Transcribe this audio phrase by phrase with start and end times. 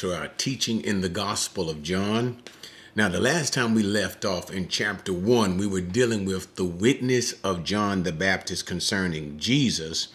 [0.00, 2.38] to our teaching in the Gospel of John.
[2.96, 6.64] Now, the last time we left off in chapter 1, we were dealing with the
[6.64, 10.08] witness of John the Baptist concerning Jesus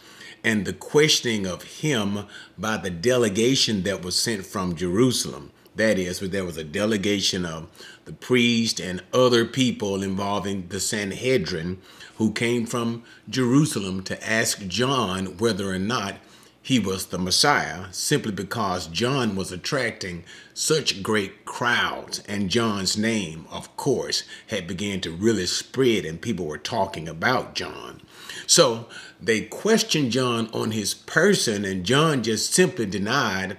[0.43, 2.25] and the questioning of him
[2.57, 5.51] by the delegation that was sent from Jerusalem.
[5.75, 7.67] That is, there was a delegation of
[8.05, 11.79] the priest and other people involving the Sanhedrin
[12.15, 16.15] who came from Jerusalem to ask John whether or not
[16.65, 20.23] he was the Messiah simply because John was attracting
[20.55, 26.47] such great crowds and John's name of course had began to really spread and people
[26.47, 28.01] were talking about John.
[28.47, 28.87] So
[29.21, 33.57] they questioned John on his person and John just simply denied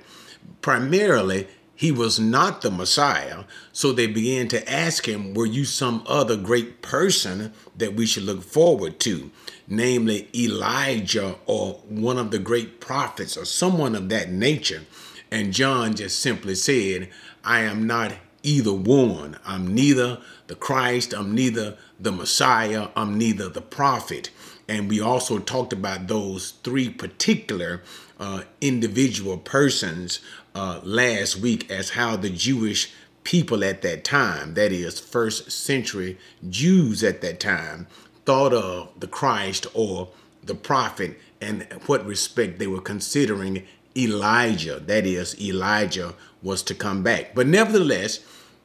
[0.61, 3.45] primarily he was not the Messiah.
[3.73, 8.25] So they began to ask him, Were you some other great person that we should
[8.25, 9.31] look forward to?
[9.69, 14.85] Namely, Elijah or one of the great prophets or someone of that nature.
[15.31, 17.11] And John just simply said,
[17.45, 19.39] I am not either one.
[19.45, 24.31] I'm neither the Christ, I'm neither the Messiah, I'm neither the prophet.
[24.69, 27.83] And we also talked about those three particular
[28.19, 30.21] uh, individual persons
[30.55, 36.19] uh, last week as how the Jewish people at that time, that is, first century
[36.49, 37.87] Jews at that time,
[38.25, 40.09] thought of the Christ or
[40.43, 44.81] the prophet and what respect they were considering Elijah.
[44.81, 47.35] That is, Elijah was to come back.
[47.35, 48.21] But nevertheless,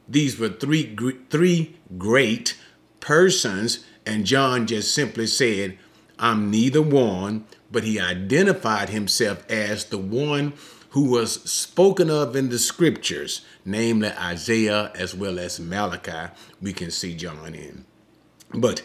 [0.08, 0.96] these were three
[1.30, 2.56] three great
[3.00, 5.78] persons, and John just simply said,
[6.22, 10.52] "I'm neither one," but he identified himself as the one
[10.90, 16.92] who was spoken of in the scriptures, namely Isaiah as well as Malachi, we can
[16.92, 17.86] see John in.
[18.54, 18.82] But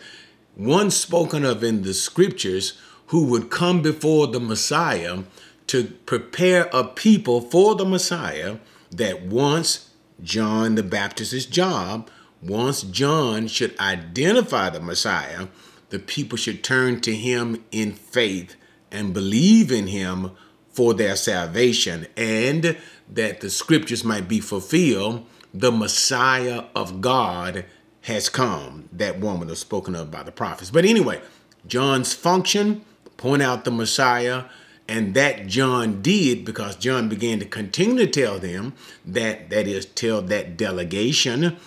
[0.56, 2.74] one spoken of in the scriptures
[3.08, 5.20] who would come before the Messiah
[5.68, 8.58] to prepare a people for the Messiah
[8.90, 9.92] that once
[10.24, 12.10] John the Baptist's job,
[12.42, 15.48] once John should identify the Messiah,
[15.90, 18.56] the people should turn to him in faith
[18.92, 20.32] and believe in him
[20.70, 22.78] for their salvation and
[23.10, 27.66] that the scriptures might be fulfilled, the Messiah of God
[28.02, 28.90] has come.
[28.92, 30.70] That woman was spoken of by the prophets.
[30.70, 31.22] But anyway,
[31.66, 32.86] John's function,
[33.18, 34.46] point out the Messiah,
[34.88, 38.74] and that John did because John began to continue to tell them
[39.06, 41.58] that, that is, tell that delegation,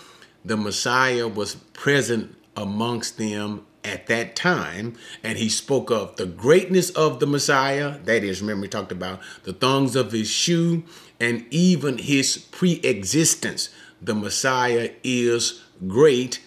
[0.44, 6.91] the Messiah was present amongst them at that time, and he spoke of the greatness
[6.91, 7.99] of the Messiah.
[8.05, 10.85] That is, remember, we talked about the thongs of his shoe
[11.19, 13.71] and even his pre existence.
[14.03, 16.43] The Messiah is great,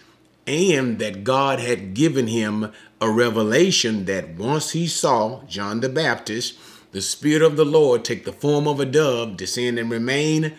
[0.46, 6.58] and that God had given him a revelation that once he saw John the Baptist,
[6.92, 10.54] the Spirit of the Lord take the form of a dove, descend and remain,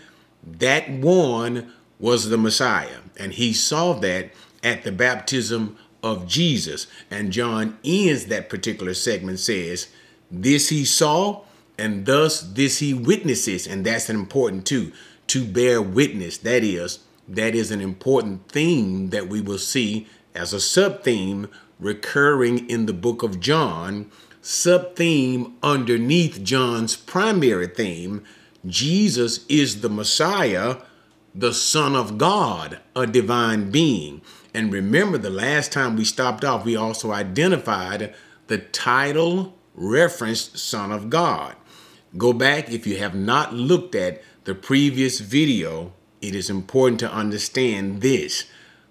[0.45, 2.99] that one was the Messiah.
[3.17, 4.31] And he saw that
[4.63, 6.85] at the baptism of Jesus.
[7.09, 9.87] And John ends that particular segment says,
[10.29, 11.41] This he saw,
[11.79, 13.65] and thus this he witnesses.
[13.67, 14.93] And that's important too,
[15.27, 16.37] to bear witness.
[16.37, 21.47] That is, that is an important theme that we will see as a sub theme
[21.79, 24.11] recurring in the book of John,
[24.43, 28.23] sub theme underneath John's primary theme.
[28.63, 30.77] Jesus is the Messiah,
[31.33, 34.21] the Son of God, a divine being.
[34.55, 38.15] And remember, the last time we stopped off, we also identified
[38.47, 41.57] the title referenced Son of God.
[42.17, 45.91] Go back if you have not looked at the previous video.
[46.21, 48.45] It is important to understand this.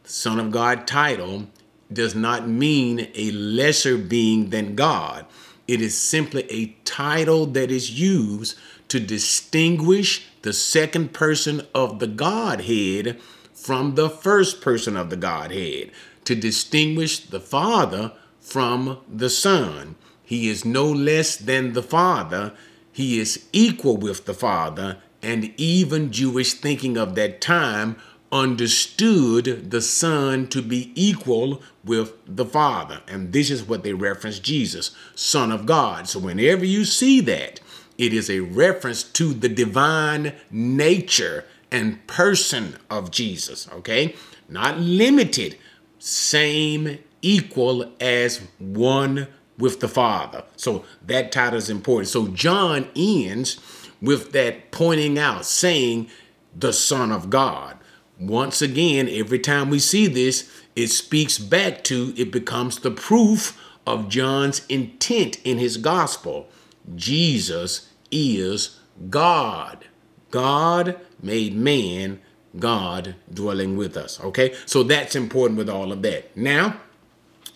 [0.04, 1.46] Son of God title
[1.90, 5.24] does not mean a lesser being than God.
[5.66, 8.58] It is simply a title that is used
[8.88, 13.18] to distinguish the second person of the Godhead
[13.64, 15.90] from the first person of the Godhead,
[16.22, 19.94] to distinguish the Father from the Son.
[20.22, 22.52] He is no less than the Father,
[22.92, 27.96] he is equal with the Father, and even Jewish thinking of that time
[28.30, 33.00] understood the Son to be equal with the Father.
[33.08, 36.06] And this is what they reference Jesus, Son of God.
[36.06, 37.60] So whenever you see that,
[37.96, 44.14] it is a reference to the divine nature and person of Jesus, okay?
[44.48, 45.58] Not limited,
[45.98, 49.26] same, equal as one
[49.58, 50.44] with the Father.
[50.54, 52.06] So that title is important.
[52.06, 53.58] So John ends
[54.00, 56.08] with that pointing out, saying,
[56.54, 57.76] the Son of God.
[58.20, 63.60] Once again, every time we see this, it speaks back to, it becomes the proof
[63.84, 66.48] of John's intent in his gospel.
[66.94, 68.78] Jesus is
[69.10, 69.86] God.
[70.30, 72.20] God made man,
[72.58, 74.20] God dwelling with us.
[74.20, 76.36] Okay, so that's important with all of that.
[76.36, 76.80] Now,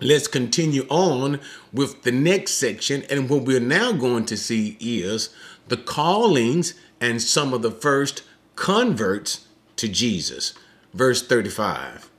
[0.00, 1.40] let's continue on
[1.72, 3.04] with the next section.
[3.10, 5.30] And what we're now going to see is
[5.68, 8.22] the callings and some of the first
[8.56, 10.54] converts to Jesus.
[10.92, 12.10] Verse 35.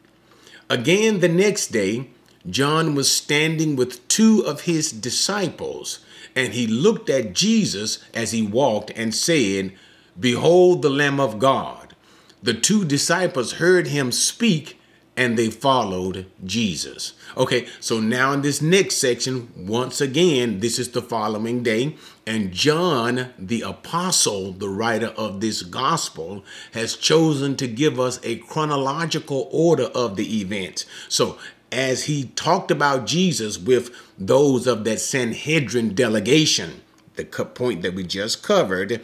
[0.69, 2.09] Again, the next day,
[2.49, 5.99] John was standing with two of his disciples,
[6.35, 9.73] and he looked at Jesus as he walked and said,
[10.19, 11.95] Behold the Lamb of God.
[12.41, 14.79] The two disciples heard him speak
[15.19, 17.11] and they followed Jesus.
[17.35, 22.53] Okay, so now in this next section, once again, this is the following day, and
[22.53, 29.49] John, the apostle, the writer of this gospel, has chosen to give us a chronological
[29.51, 30.85] order of the events.
[31.09, 31.37] So
[31.69, 36.81] as he talked about Jesus with those of that Sanhedrin delegation,
[37.15, 39.01] the point that we just covered,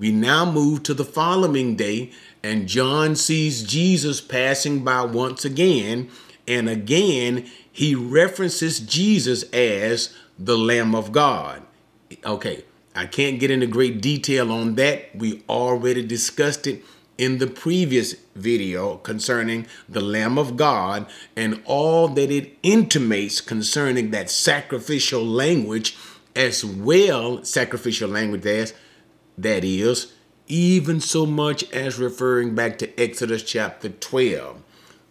[0.00, 2.10] we now move to the following day,
[2.42, 6.08] and John sees Jesus passing by once again,
[6.48, 11.62] and again he references Jesus as the Lamb of God.
[12.24, 12.64] Okay,
[12.94, 15.14] I can't get into great detail on that.
[15.14, 16.82] We already discussed it
[17.18, 21.06] in the previous video concerning the Lamb of God
[21.36, 25.94] and all that it intimates concerning that sacrificial language
[26.34, 28.72] as well, sacrificial language as
[29.42, 30.12] that is,
[30.46, 34.62] even so much as referring back to Exodus chapter 12,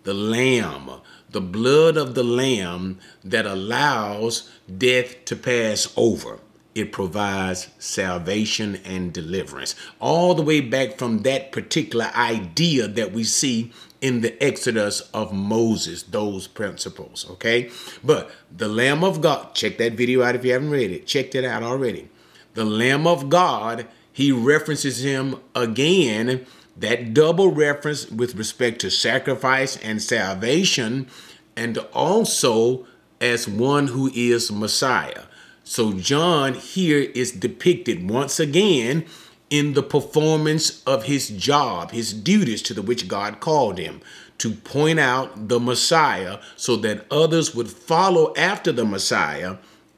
[0.03, 0.89] the Lamb,
[1.29, 6.39] the blood of the Lamb that allows death to pass over
[6.75, 9.75] it provides salvation and deliverance.
[9.99, 13.71] All the way back from that particular idea that we see
[14.01, 17.69] in the Exodus of Moses, those principles, okay?
[18.03, 21.35] But the Lamb of God, check that video out if you haven't read it, checked
[21.35, 22.07] it out already.
[22.53, 23.87] The Lamb of God,
[24.19, 26.45] he references him again,
[26.75, 31.07] that double reference with respect to sacrifice and salvation,
[31.55, 32.85] and also
[33.21, 35.23] as one who is Messiah.
[35.63, 39.05] So John here is depicted once again
[39.49, 44.01] in the performance of his job, his duties to the which God called him
[44.39, 49.55] to point out the Messiah so that others would follow after the Messiah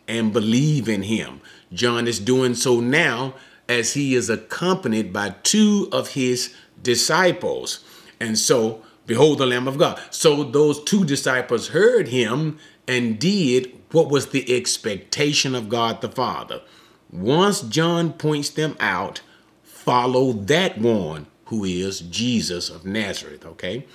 [0.07, 1.41] and believe in him.
[1.73, 3.33] John is doing so now
[3.71, 6.53] as he is accompanied by two of his
[6.83, 7.79] disciples.
[8.19, 9.97] And so, behold the Lamb of God.
[10.09, 16.09] So those two disciples heard him and did what was the expectation of God the
[16.09, 16.61] Father.
[17.09, 19.21] Once John points them out,
[19.63, 23.85] follow that one who is Jesus of Nazareth, okay?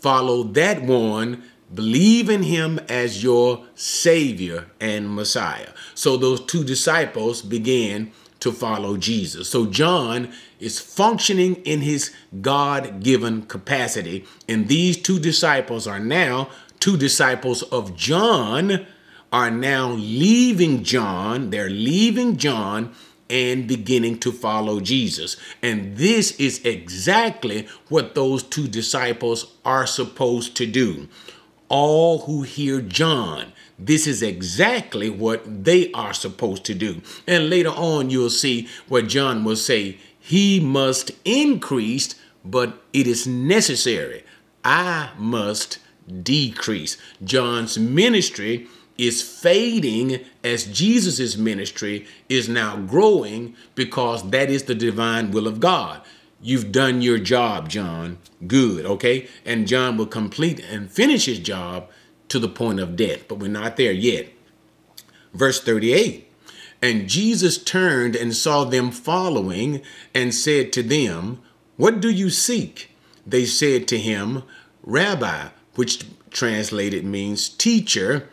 [0.00, 1.42] Follow that one,
[1.74, 5.72] believe in him as your Savior and Messiah.
[5.94, 8.12] So those two disciples began
[8.46, 9.50] to follow Jesus.
[9.50, 16.48] So John is functioning in his God given capacity, and these two disciples are now
[16.80, 18.86] two disciples of John
[19.32, 22.94] are now leaving John, they're leaving John
[23.28, 25.36] and beginning to follow Jesus.
[25.60, 31.08] And this is exactly what those two disciples are supposed to do.
[31.68, 37.02] All who hear John, this is exactly what they are supposed to do.
[37.26, 42.14] And later on, you'll see what John will say He must increase,
[42.44, 44.24] but it is necessary.
[44.64, 45.78] I must
[46.22, 46.96] decrease.
[47.22, 48.66] John's ministry
[48.96, 55.60] is fading as Jesus' ministry is now growing because that is the divine will of
[55.60, 56.00] God.
[56.40, 58.18] You've done your job, John.
[58.46, 59.28] Good, okay?
[59.44, 61.88] And John will complete and finish his job
[62.28, 64.28] to the point of death, but we're not there yet.
[65.32, 66.30] Verse 38
[66.82, 69.82] And Jesus turned and saw them following
[70.14, 71.40] and said to them,
[71.76, 72.90] What do you seek?
[73.26, 74.42] They said to him,
[74.82, 78.28] Rabbi, which translated means teacher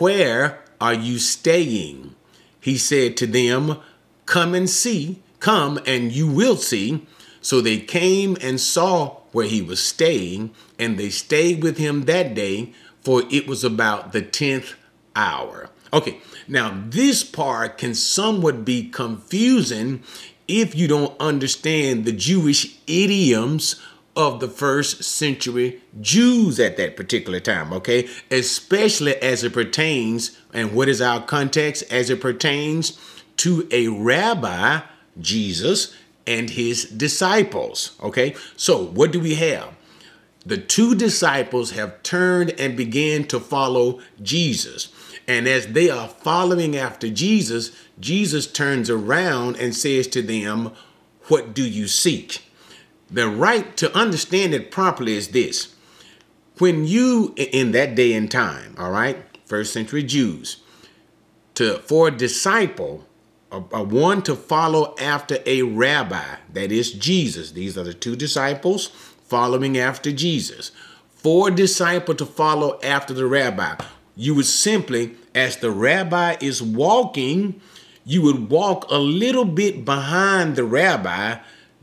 [0.00, 2.14] where are you staying?
[2.58, 3.78] He said to them,
[4.24, 7.06] Come and see, come and you will see.
[7.42, 12.34] So they came and saw where he was staying, and they stayed with him that
[12.34, 14.74] day, for it was about the 10th
[15.16, 15.70] hour.
[15.92, 20.02] Okay, now this part can somewhat be confusing
[20.46, 23.80] if you don't understand the Jewish idioms
[24.16, 28.08] of the first century Jews at that particular time, okay?
[28.30, 32.98] Especially as it pertains, and what is our context as it pertains
[33.38, 34.80] to a rabbi,
[35.20, 35.94] Jesus,
[36.26, 38.34] and his disciples, okay?
[38.56, 39.74] So, what do we have?
[40.44, 44.92] The two disciples have turned and began to follow Jesus.
[45.28, 50.72] And as they are following after Jesus, Jesus turns around and says to them,
[51.28, 52.42] What do you seek?
[53.10, 55.74] the right to understand it properly is this.
[56.58, 60.58] When you, in that day and time, all right, first century Jews,
[61.54, 63.06] to for a disciple,
[63.50, 67.52] a, a one to follow after a rabbi, that is Jesus.
[67.52, 68.88] These are the two disciples
[69.30, 70.72] following after Jesus.
[71.14, 73.76] For a disciple to follow after the rabbi,
[74.16, 77.60] you would simply, as the rabbi is walking,
[78.04, 81.36] you would walk a little bit behind the rabbi,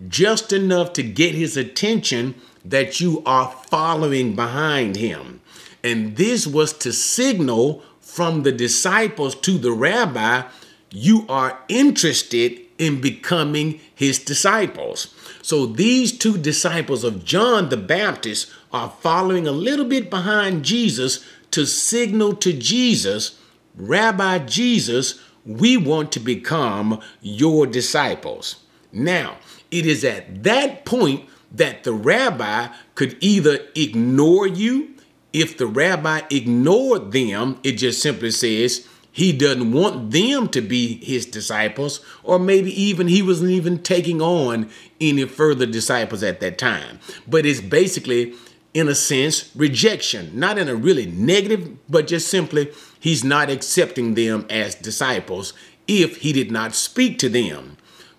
[0.09, 2.35] just enough to get his attention
[2.65, 5.39] that you are following behind him.
[5.83, 10.43] And this was to signal from the disciples to the rabbi,
[10.91, 15.13] you are interested in becoming his disciples.
[15.47, 21.25] So these two disciples of John the Baptist are following a little bit behind Jesus
[21.51, 23.39] to signal to Jesus,
[23.73, 28.57] Rabbi Jesus, we want to become your disciples.
[28.91, 29.37] Now,
[29.71, 34.95] it is at that point that the rabbi could either ignore you.
[35.31, 38.85] If the rabbi ignored them, it just simply says
[39.17, 44.21] he doesn't want them to be his disciples, or maybe even he wasn't even taking
[44.21, 44.69] on
[45.01, 46.99] any further disciples at that time.
[47.27, 48.35] But it's basically,
[48.75, 54.13] in a sense, rejection, not in a really negative, but just simply he's not accepting
[54.13, 55.51] them as disciples
[55.87, 57.77] if he did not speak to them.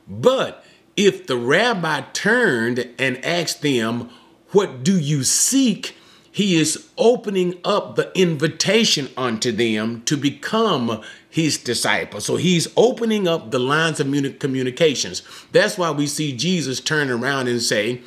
[0.08, 0.64] But
[0.96, 4.10] if the rabbi turned and asked them,
[4.50, 5.94] What do you seek?
[6.38, 12.26] He is opening up the invitation unto them to become his disciples.
[12.26, 15.24] So he's opening up the lines of communications.
[15.50, 18.02] That's why we see Jesus turn around and say,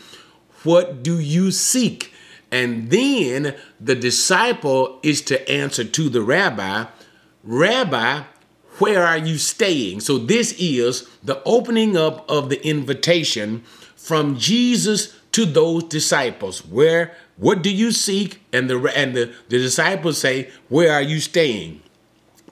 [0.64, 2.14] What do you seek?
[2.50, 6.86] And then the disciple is to answer to the rabbi,
[7.44, 8.24] Rabbi,
[8.78, 10.00] where are you staying?
[10.00, 13.66] So this is the opening up of the invitation
[13.98, 16.66] from Jesus to those disciples.
[16.66, 18.42] Where what do you seek?
[18.54, 21.82] And the and the, the disciples say, Where are you staying?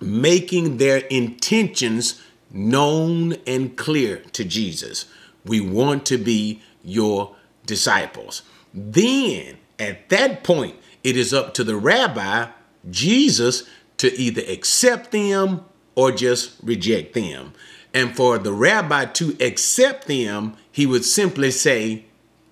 [0.01, 2.21] Making their intentions
[2.51, 5.05] known and clear to Jesus.
[5.45, 8.41] We want to be your disciples.
[8.73, 12.47] Then at that point, it is up to the rabbi,
[12.89, 17.53] Jesus, to either accept them or just reject them.
[17.93, 22.05] And for the rabbi to accept them, he would simply say,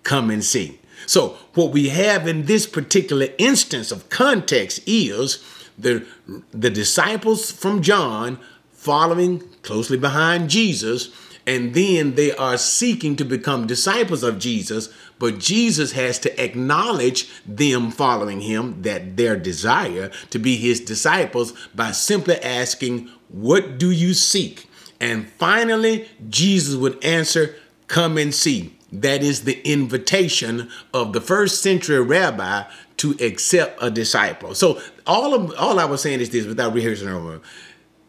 [0.08, 0.80] Come and see.
[1.06, 5.44] So, what we have in this particular instance of context is
[5.78, 6.08] the,
[6.52, 8.40] the disciples from John
[8.72, 11.10] following closely behind Jesus,
[11.46, 14.88] and then they are seeking to become disciples of Jesus,
[15.20, 21.52] but Jesus has to acknowledge them following him, that their desire to be his disciples,
[21.76, 24.70] by simply asking, what do you seek?
[25.02, 27.56] And finally, Jesus would answer,
[27.88, 28.77] Come and see.
[28.92, 32.64] That is the invitation of the first century rabbi
[32.98, 34.56] to accept a disciple.
[34.56, 37.42] So all of all I was saying is this without rehearsing over.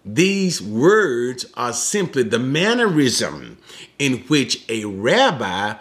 [0.05, 3.59] These words are simply the mannerism
[3.99, 5.75] in which a rabbi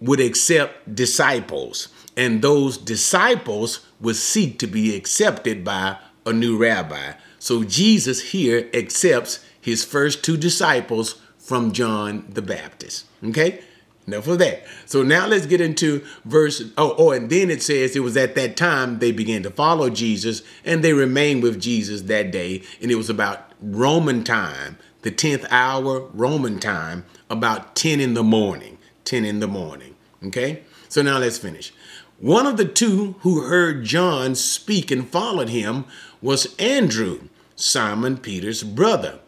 [0.00, 7.12] would accept disciples, and those disciples would seek to be accepted by a new rabbi.
[7.38, 13.06] So Jesus here accepts his first two disciples from John the Baptist.
[13.24, 13.60] Okay?
[14.06, 14.64] Enough of that.
[14.84, 16.62] So now let's get into verse.
[16.78, 19.90] Oh, oh, and then it says it was at that time they began to follow
[19.90, 22.62] Jesus and they remained with Jesus that day.
[22.80, 28.22] And it was about Roman time, the 10th hour Roman time, about 10 in the
[28.22, 28.78] morning.
[29.04, 29.96] 10 in the morning.
[30.24, 30.62] Okay?
[30.88, 31.72] So now let's finish.
[32.18, 35.84] One of the two who heard John speak and followed him
[36.22, 39.18] was Andrew, Simon Peter's brother.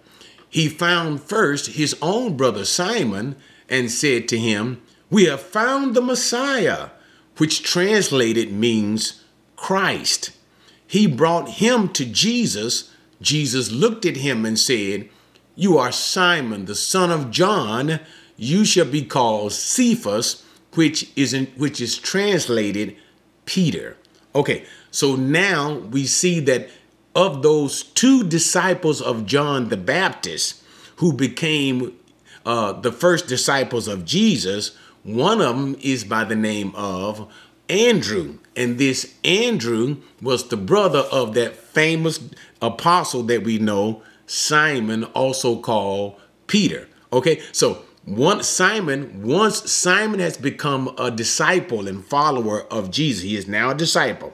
[0.49, 3.37] He found first his own brother Simon
[3.69, 6.91] and said to him, We have found the Messiah,
[7.37, 9.25] which translated means
[9.57, 10.31] Christ.
[10.87, 12.91] He brought him to Jesus.
[13.21, 15.09] Jesus looked at him and said,
[15.55, 18.01] You are Simon, the son of John.
[18.37, 20.45] You shall be called Cephas,
[20.75, 22.97] which is, in, which is translated
[23.45, 23.97] Peter.
[24.35, 26.71] Okay, so now we see that
[27.15, 30.63] of those two disciples of John the Baptist
[30.97, 31.98] who became
[32.49, 37.31] uh, the first disciples of Jesus, one of them is by the name of
[37.69, 38.39] Andrew.
[38.57, 42.19] And this Andrew was the brother of that famous
[42.63, 46.89] apostle that we know, Simon, also called Peter.
[47.13, 53.37] Okay, so once Simon, once Simon has become a disciple and follower of Jesus, he
[53.37, 54.33] is now a disciple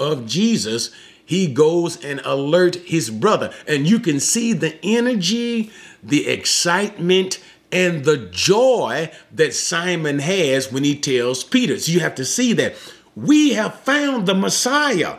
[0.00, 0.90] of Jesus,
[1.24, 3.52] he goes and alert his brother.
[3.68, 5.70] And you can see the energy,
[6.02, 7.38] the excitement,
[7.72, 11.78] and the joy that Simon has when he tells Peter.
[11.78, 12.76] So you have to see that
[13.16, 15.16] we have found the Messiah.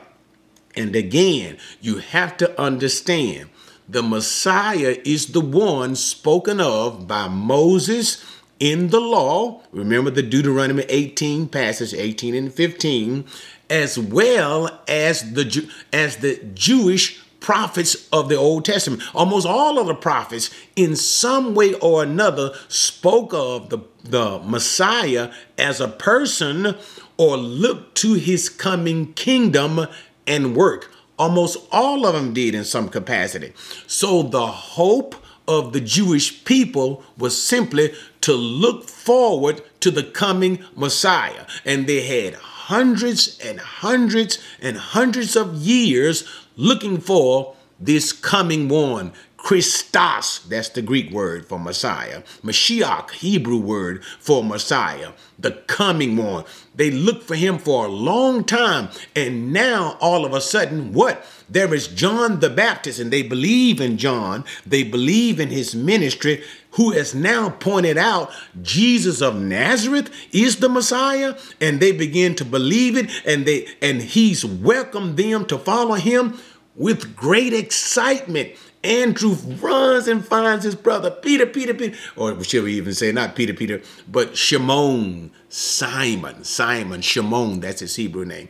[0.75, 3.49] And again, you have to understand
[3.89, 8.23] the Messiah is the one spoken of by Moses
[8.59, 9.61] in the law.
[9.71, 13.25] Remember the Deuteronomy 18 passage 18 and 15
[13.69, 19.03] as well as the as the Jewish prophets of the Old Testament.
[19.13, 25.31] Almost all of the prophets, in some way or another, spoke of the, the Messiah
[25.57, 26.75] as a person
[27.17, 29.85] or looked to his coming kingdom
[30.25, 30.91] and work.
[31.19, 33.53] Almost all of them did in some capacity.
[33.85, 35.15] So the hope
[35.47, 41.45] of the Jewish people was simply to look forward to the coming Messiah.
[41.65, 42.35] And they had
[42.67, 46.23] hundreds and hundreds and hundreds of years
[46.55, 49.11] looking for this coming one.
[49.35, 52.23] Christos, that's the Greek word for Messiah.
[52.41, 56.45] Mashiach, Hebrew word for Messiah, the coming one.
[56.73, 58.87] They looked for him for a long time.
[59.13, 61.25] And now, all of a sudden, what?
[61.49, 64.45] There is John the Baptist, and they believe in John.
[64.65, 66.41] They believe in his ministry,
[66.73, 72.45] who has now pointed out Jesus of Nazareth is the Messiah, and they begin to
[72.45, 76.37] believe it, and they and he's welcomed them to follow him
[76.75, 78.51] with great excitement.
[78.83, 83.35] Andrew runs and finds his brother Peter, Peter, Peter, or should we even say not
[83.35, 88.49] Peter, Peter, but Shimon, Simon, Simon, Shimon, that's his Hebrew name.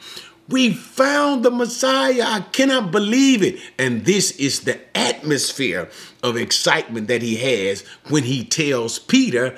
[0.50, 2.24] We found the Messiah.
[2.24, 3.60] I cannot believe it.
[3.80, 5.90] And this is the atmosphere
[6.22, 9.58] of excitement that he has when he tells Peter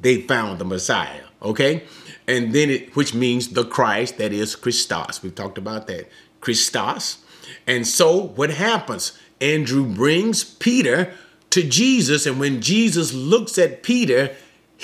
[0.00, 1.22] they found the Messiah.
[1.40, 1.84] Okay?
[2.26, 5.22] And then it, which means the Christ, that is Christos.
[5.22, 6.08] We've talked about that.
[6.40, 7.18] Christos.
[7.66, 9.18] And so what happens?
[9.40, 11.14] Andrew brings Peter
[11.50, 12.26] to Jesus.
[12.26, 14.34] And when Jesus looks at Peter,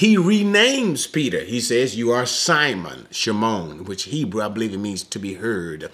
[0.01, 1.41] he renames Peter.
[1.41, 5.91] He says, You are Simon, Shimon, which Hebrew, I believe it means to be heard,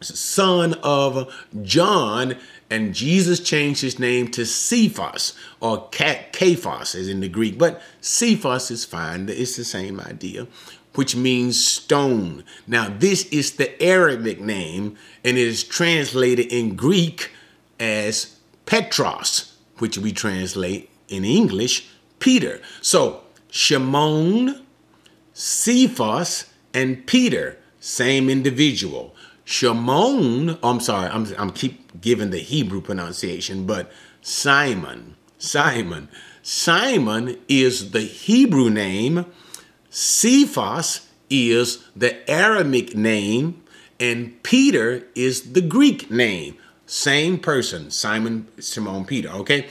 [0.00, 1.28] son of
[1.62, 2.36] John.
[2.70, 7.58] And Jesus changed his name to Cephas or Cephas, as in the Greek.
[7.58, 10.46] But Cephas is fine, it's the same idea,
[10.94, 12.44] which means stone.
[12.68, 17.32] Now, this is the Arabic name, and it is translated in Greek
[17.80, 22.60] as Petros, which we translate in English Peter.
[22.80, 24.64] So Shimon,
[25.32, 29.14] Cephas, and Peter, same individual.
[29.44, 36.08] Shimon, oh, I'm sorry, I'm, I'm keep giving the Hebrew pronunciation, but Simon, Simon,
[36.42, 39.26] Simon is the Hebrew name.
[39.90, 43.62] Cephas is the Aramaic name,
[43.98, 46.56] and Peter is the Greek name.
[46.86, 49.68] Same person, Simon, Simon, Peter, okay?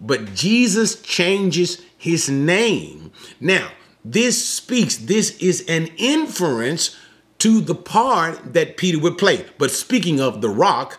[0.00, 3.12] But Jesus changes his name.
[3.40, 6.96] Now, this speaks, this is an inference
[7.40, 9.44] to the part that Peter would play.
[9.58, 10.98] But speaking of the rock,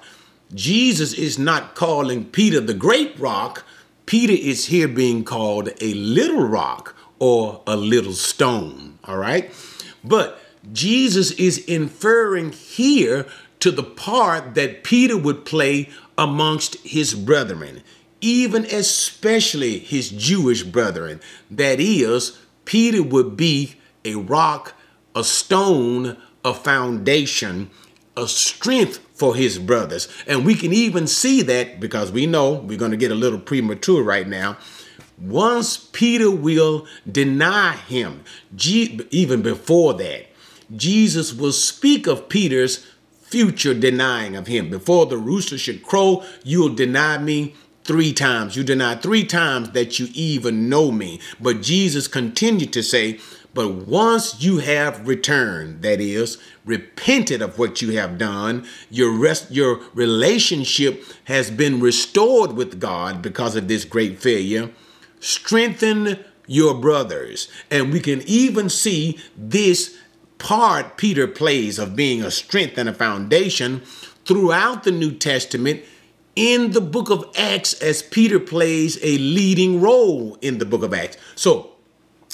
[0.54, 3.66] Jesus is not calling Peter the great rock.
[4.06, 9.00] Peter is here being called a little rock or a little stone.
[9.06, 9.52] All right.
[10.04, 10.40] But
[10.72, 13.26] Jesus is inferring here
[13.60, 17.82] to the part that Peter would play amongst his brethren
[18.22, 21.20] even especially his Jewish brethren.
[21.50, 24.76] That is, Peter would be a rock,
[25.16, 27.70] a stone, a foundation,
[28.16, 30.08] a strength for his brothers.
[30.28, 33.40] And we can even see that because we know we're going to get a little
[33.40, 34.58] premature right now.
[35.18, 38.24] Once Peter will deny him,
[38.60, 40.28] even before that,
[40.76, 42.88] Jesus will speak of Peter's
[43.22, 44.70] future denying of him.
[44.70, 48.56] Before the rooster should crow, you'll deny me three times.
[48.56, 51.20] You deny three times that you even know me.
[51.40, 53.20] But Jesus continued to say,
[53.54, 59.52] but once you have returned, that is, repented of what you have done, your rest,
[59.52, 64.72] your relationship has been restored with God because of this great failure.
[65.20, 67.50] Strengthen your brothers.
[67.70, 69.98] And we can even see this
[70.38, 73.82] part Peter plays of being a strength and a foundation
[74.26, 75.84] throughout the New Testament
[76.36, 80.94] in the book of Acts as Peter plays a leading role in the book of
[80.94, 81.18] Acts.
[81.36, 81.72] So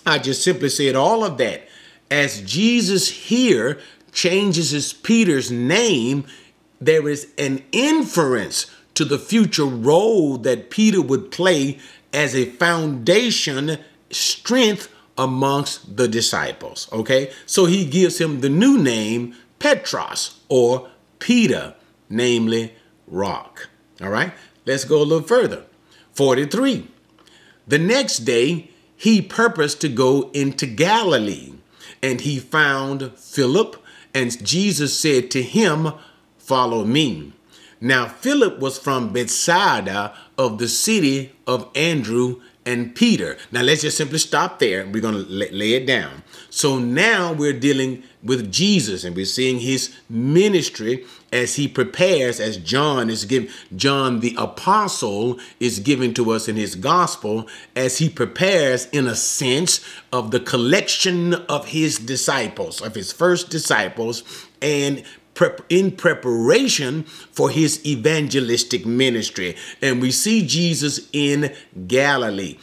[0.05, 1.67] I just simply said all of that.
[2.09, 3.79] As Jesus here
[4.11, 6.25] changes his Peter's name,
[6.79, 11.79] there is an inference to the future role that Peter would play
[12.13, 13.77] as a foundation
[14.09, 16.87] strength amongst the disciples.
[16.93, 21.75] Okay, so he gives him the new name Petros or Peter,
[22.09, 22.73] namely
[23.07, 23.69] rock.
[24.01, 24.33] All right,
[24.65, 25.63] let's go a little further.
[26.13, 26.87] 43.
[27.67, 31.53] The next day, he purposed to go into Galilee.
[32.01, 33.83] And he found Philip,
[34.13, 35.93] and Jesus said to him,
[36.37, 37.33] Follow me.
[37.81, 43.37] Now, Philip was from Bethsaida of the city of Andrew and Peter.
[43.49, 44.85] Now, let's just simply stop there.
[44.85, 46.23] We're going to lay it down.
[46.49, 52.57] So now we're dealing with Jesus and we're seeing his ministry as he prepares, as
[52.57, 58.09] John is given, John the apostle is given to us in his gospel, as he
[58.09, 64.23] prepares, in a sense, of the collection of his disciples, of his first disciples,
[64.61, 65.03] and
[65.69, 69.55] in preparation for his evangelistic ministry.
[69.81, 71.55] And we see Jesus in
[71.87, 72.57] Galilee.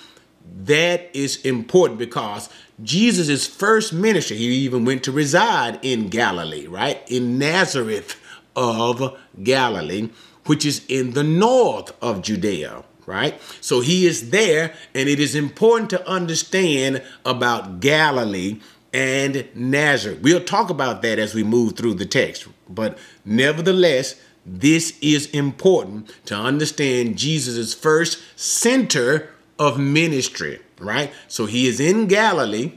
[0.65, 2.49] That is important because
[2.83, 7.03] Jesus' first ministry, he even went to reside in Galilee, right?
[7.09, 8.21] In Nazareth
[8.57, 10.11] of Galilee,
[10.47, 13.41] which is in the north of Judea, right?
[13.61, 18.61] So he is there, and it is important to understand about Galilee
[18.93, 20.21] and Nazareth.
[20.23, 26.12] We'll talk about that as we move through the text, but nevertheless, this is important
[26.27, 31.12] to understand Jesus' first center of ministry, right?
[31.29, 32.72] So he is in Galilee,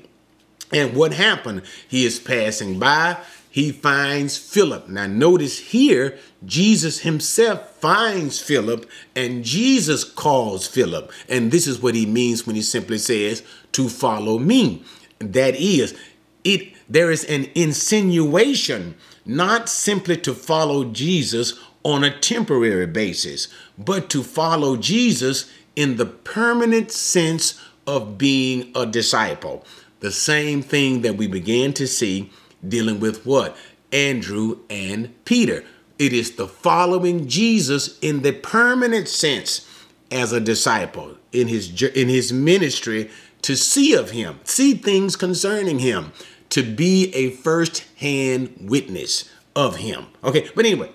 [0.72, 1.64] and what happened?
[1.88, 3.18] He is passing by,
[3.50, 4.88] he finds Philip.
[4.88, 11.12] Now, notice here, Jesus himself finds Philip, and Jesus calls Philip.
[11.28, 14.84] And this is what he means when he simply says, To follow me.
[15.20, 15.98] That is,
[16.44, 18.96] it there is an insinuation
[19.28, 26.06] not simply to follow Jesus on a temporary basis, but to follow Jesus in the
[26.06, 29.64] permanent sense of being a disciple.
[30.00, 32.32] The same thing that we began to see
[32.68, 33.56] dealing with what?
[33.92, 35.64] Andrew and Peter.
[35.98, 39.68] It is the following Jesus in the permanent sense
[40.12, 43.10] as a disciple in his in his ministry
[43.42, 46.12] to see of him, see things concerning him,
[46.58, 50.08] to be a first-hand witness of him.
[50.24, 50.90] Okay, but anyway,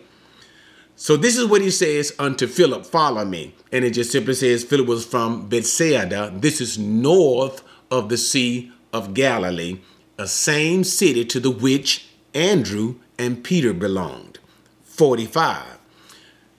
[0.96, 3.55] so this is what he says unto Philip, follow me.
[3.70, 6.33] And it just simply says Philip was from Bethsaida.
[6.35, 9.79] This is north of the Sea of Galilee,
[10.18, 14.40] a same city to the which Andrew and Peter belonged.
[14.83, 15.79] 45.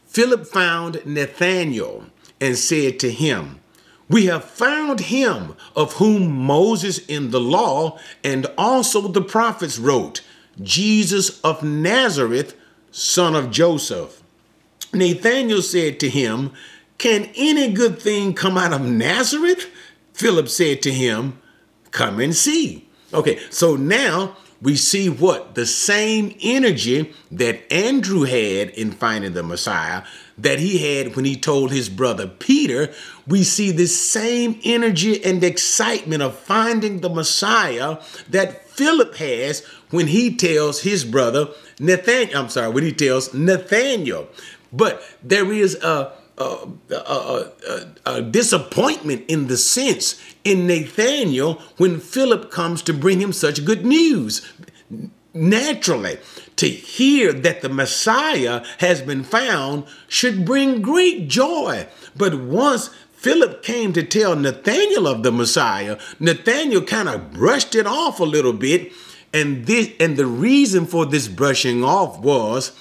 [0.05, 2.05] Philip found Nathanael
[2.39, 3.59] and said to him,
[4.09, 10.21] We have found him of whom Moses in the law and also the prophets wrote,
[10.61, 12.55] Jesus of Nazareth,
[12.91, 14.21] son of Joseph.
[14.93, 16.51] Nathanael said to him,
[16.97, 19.67] Can any good thing come out of Nazareth?
[20.13, 21.39] Philip said to him,
[21.91, 22.87] Come and see.
[23.13, 25.55] Okay, so now we see what?
[25.55, 30.03] The same energy that Andrew had in finding the Messiah,
[30.37, 32.91] that he had when he told his brother Peter.
[33.27, 37.97] We see this same energy and excitement of finding the Messiah
[38.29, 42.39] that Philip has when he tells his brother Nathaniel.
[42.39, 44.29] I'm sorry, when he tells Nathaniel.
[44.71, 46.11] But there is a a,
[46.43, 53.33] a, a, a, disappointment in the sense in Nathaniel when Philip comes to bring him
[53.33, 54.47] such good news.
[55.33, 56.19] Naturally,
[56.57, 61.87] to hear that the Messiah has been found should bring great joy.
[62.15, 67.87] But once Philip came to tell Nathaniel of the Messiah, Nathaniel kind of brushed it
[67.87, 68.91] off a little bit.
[69.33, 72.71] And this and the reason for this brushing off was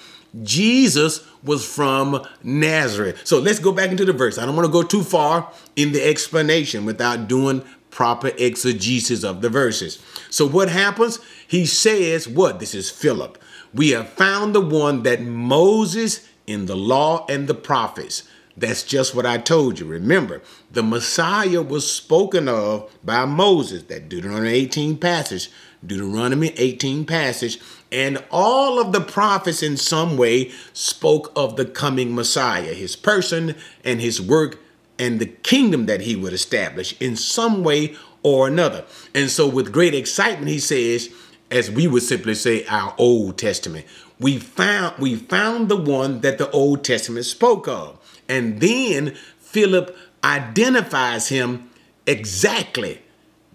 [0.42, 3.20] Jesus was from Nazareth.
[3.24, 4.38] So let's go back into the verse.
[4.38, 9.42] I don't want to go too far in the explanation without doing proper exegesis of
[9.42, 10.02] the verses.
[10.30, 11.18] So what happens?
[11.46, 12.58] He says, What?
[12.58, 13.38] This is Philip.
[13.74, 18.24] We have found the one that Moses in the law and the prophets.
[18.56, 19.86] That's just what I told you.
[19.86, 25.50] Remember, the Messiah was spoken of by Moses, that Deuteronomy 18 passage,
[25.84, 27.58] Deuteronomy 18 passage,
[27.92, 33.54] and all of the prophets in some way spoke of the coming Messiah, his person
[33.84, 34.58] and his work
[34.98, 38.84] and the kingdom that he would establish in some way or another.
[39.14, 41.10] And so, with great excitement, he says,
[41.50, 43.84] as we would simply say, our Old Testament,
[44.18, 47.98] we found we found the one that the Old Testament spoke of.
[48.28, 51.68] And then Philip identifies him
[52.06, 53.02] exactly.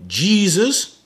[0.05, 1.01] Jesus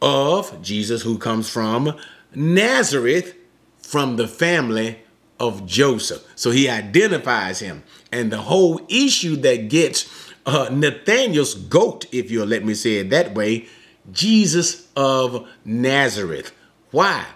[0.00, 1.96] of Jesus, who comes from
[2.34, 3.34] Nazareth,
[3.78, 4.98] from the family
[5.40, 6.22] of Joseph.
[6.34, 7.84] So he identifies him.
[8.12, 13.10] And the whole issue that gets uh, Nathaniel's goat, if you'll let me say it
[13.10, 13.66] that way,
[14.12, 16.52] Jesus of Nazareth.
[16.90, 17.26] Why?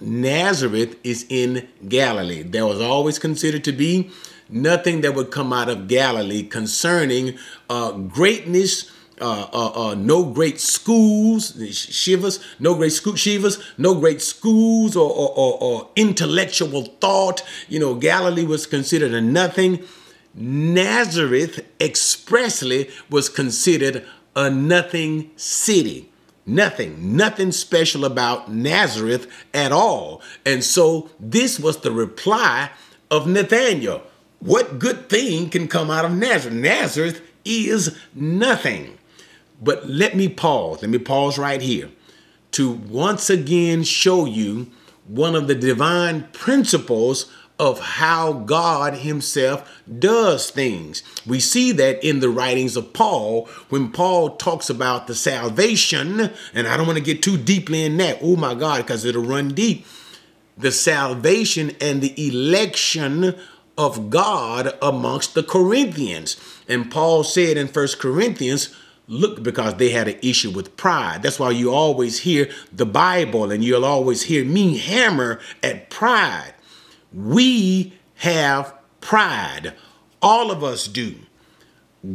[0.00, 2.42] Nazareth is in Galilee.
[2.42, 4.10] There was always considered to be
[4.48, 7.38] nothing that would come out of Galilee concerning
[7.70, 14.20] uh, greatness uh, uh, uh, no great schools, shivas, no great school, shivas, no great
[14.20, 17.42] schools or, or, or, or intellectual thought.
[17.68, 19.82] You know, Galilee was considered a nothing.
[20.34, 26.10] Nazareth expressly was considered a nothing city.
[26.48, 30.22] Nothing, nothing special about Nazareth at all.
[30.44, 32.70] And so this was the reply
[33.10, 34.02] of Nathanael.
[34.38, 36.54] What good thing can come out of Nazareth?
[36.54, 38.96] Nazareth is nothing.
[39.60, 40.82] But let me pause.
[40.82, 41.90] Let me pause right here
[42.52, 44.70] to once again show you
[45.06, 51.02] one of the divine principles of how God Himself does things.
[51.26, 56.68] We see that in the writings of Paul when Paul talks about the salvation, and
[56.68, 58.18] I don't want to get too deeply in that.
[58.20, 59.86] Oh my God, because it'll run deep.
[60.58, 63.34] The salvation and the election
[63.78, 66.36] of God amongst the Corinthians.
[66.68, 68.74] And Paul said in First Corinthians,
[69.08, 71.22] look because they had an issue with pride.
[71.22, 76.54] That's why you always hear the Bible and you'll always hear me hammer at pride.
[77.12, 79.74] We have pride.
[80.20, 81.14] All of us do.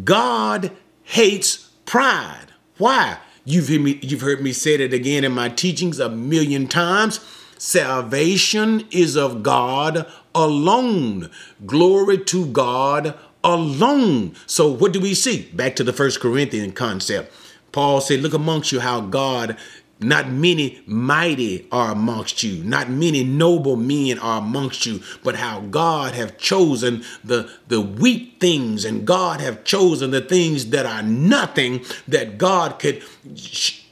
[0.04, 0.72] God
[1.04, 2.48] hates pride.
[2.78, 3.18] Why?
[3.46, 7.20] You've heard me, you've heard me say it again in my teachings a million times.
[7.58, 11.30] Salvation is of God alone.
[11.66, 14.36] Glory to God alone.
[14.46, 15.50] So what do we see?
[15.54, 17.34] Back to the first Corinthian concept.
[17.72, 19.58] Paul said, look amongst you how God
[20.02, 25.62] not many mighty are amongst you, not many noble men are amongst you, but how
[25.62, 31.04] God have chosen the, the weak things and God have chosen the things that are
[31.04, 33.04] nothing that God could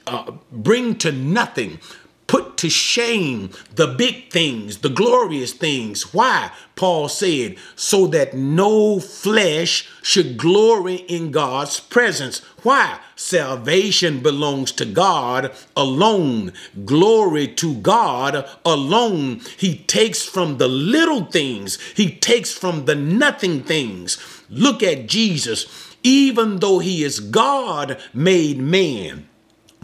[0.08, 1.80] uh, bring to nothing
[2.60, 6.14] to shame the big things, the glorious things.
[6.14, 6.52] Why?
[6.76, 12.40] Paul said, so that no flesh should glory in God's presence.
[12.64, 13.00] Why?
[13.16, 16.52] Salvation belongs to God alone.
[16.84, 19.40] Glory to God alone.
[19.58, 24.18] He takes from the little things, He takes from the nothing things.
[24.50, 25.96] Look at Jesus.
[26.04, 29.29] Even though He is God made man,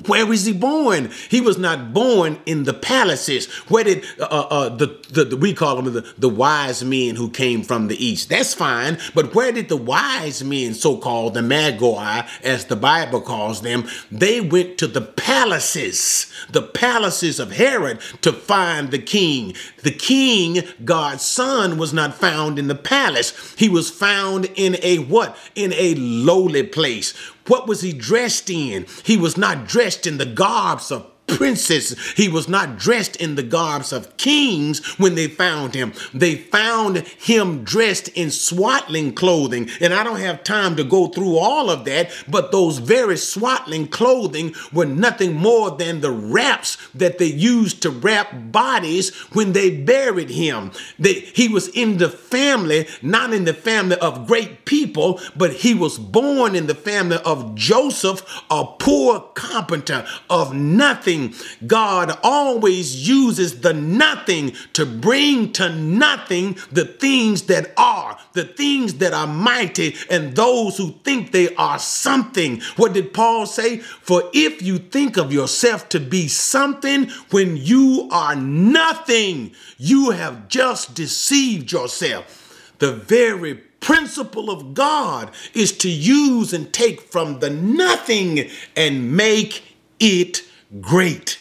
[0.07, 1.09] where was he born?
[1.29, 3.47] He was not born in the palaces.
[3.69, 7.15] Where did uh, uh, uh, the, the, the, we call them the, the wise men
[7.15, 8.29] who came from the east?
[8.29, 13.21] That's fine, but where did the wise men, so called the Magi, as the Bible
[13.21, 19.53] calls them, they went to the palaces, the palaces of Herod, to find the king.
[19.81, 23.55] The king, God's son, was not found in the palace.
[23.57, 25.37] He was found in a what?
[25.55, 27.13] In a lowly place
[27.47, 28.85] what was he dressed in?
[29.03, 31.99] He was not dressed in the garbs of princes.
[32.13, 35.93] He was not dressed in the garbs of kings when they found him.
[36.13, 39.69] They found him dressed in swaddling clothing.
[39.81, 43.87] And I don't have time to go through all of that, but those very swaddling
[43.87, 49.69] clothing were nothing more than the wraps that they used to wrap bodies when they
[49.69, 50.71] buried him.
[50.99, 55.73] They, he was in the family, not in the family of great people, but he
[55.73, 61.67] was born in the family of Joseph, a poor carpenter of nothing nothing.
[61.67, 68.95] God always uses the nothing to bring to nothing the things that are, the things
[68.95, 72.61] that are mighty, and those who think they are something.
[72.77, 73.79] What did Paul say?
[73.79, 80.47] For if you think of yourself to be something when you are nothing, you have
[80.47, 82.41] just deceived yourself.
[82.79, 89.63] The very principle of God is to use and take from the nothing and make
[89.99, 90.41] it
[90.79, 91.39] great.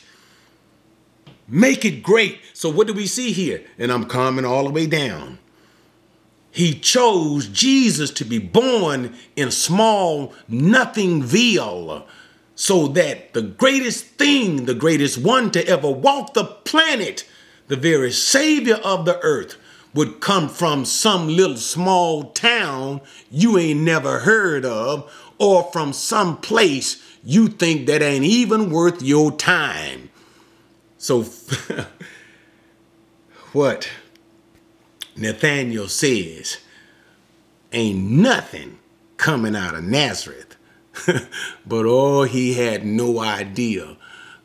[1.47, 2.41] Make it great.
[2.53, 3.63] So, what do we see here?
[3.79, 5.39] And I'm coming all the way down.
[6.51, 12.07] He chose Jesus to be born in small nothingville
[12.55, 17.29] so that the greatest thing, the greatest one to ever walk the planet,
[17.67, 19.57] the very savior of the earth,
[19.95, 26.37] would come from some little small town you ain't never heard of or from some
[26.37, 30.11] place you think that ain't even worth your time.
[30.99, 31.23] So,
[33.53, 33.89] what
[35.17, 36.59] Nathaniel says
[37.73, 38.79] ain't nothing
[39.17, 40.57] coming out of Nazareth.
[41.67, 43.97] but oh, he had no idea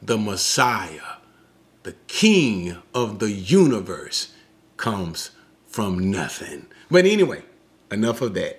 [0.01, 1.17] the Messiah,
[1.83, 4.33] the King of the universe,
[4.77, 5.31] comes
[5.67, 6.65] from nothing.
[6.89, 7.43] But anyway,
[7.91, 8.58] enough of that.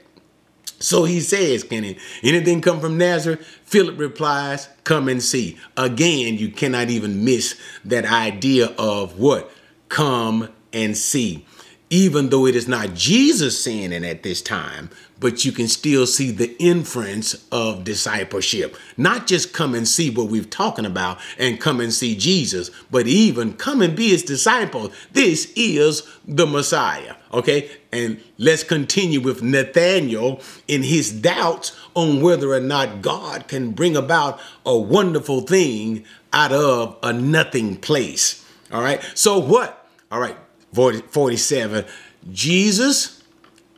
[0.80, 3.40] So he says, Can anything come from Nazareth?
[3.64, 5.58] Philip replies, Come and see.
[5.76, 9.52] Again, you cannot even miss that idea of what?
[9.88, 11.46] Come and see.
[11.90, 16.06] even though it is not Jesus saying it at this time, but you can still
[16.06, 18.76] see the inference of discipleship.
[18.96, 23.06] Not just come and see what we're talking about and come and see Jesus, but
[23.06, 24.92] even come and be his disciple.
[25.12, 27.16] This is the Messiah.
[27.34, 33.72] Okay, and let's continue with Nathaniel in his doubts on whether or not God can
[33.72, 38.44] bring about a wonderful thing out of a nothing place.
[38.72, 39.88] All right, so what?
[40.12, 40.36] All right,
[40.72, 41.84] 40, 47.
[42.30, 43.24] Jesus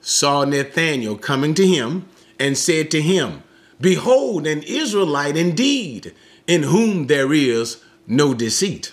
[0.00, 3.42] saw Nathanael coming to him and said to him,
[3.80, 6.14] Behold, an Israelite indeed,
[6.46, 8.92] in whom there is no deceit.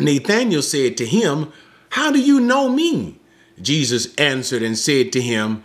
[0.00, 1.52] Nathanael said to him,
[1.90, 3.18] How do you know me?
[3.60, 5.62] Jesus answered and said to him,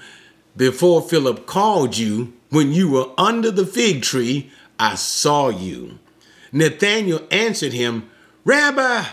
[0.56, 6.00] Before Philip called you, when you were under the fig tree, I saw you.
[6.52, 8.10] Nathanael answered him,
[8.46, 9.06] Rabbi,